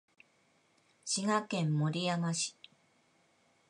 [1.05, 2.57] 滋賀県守山市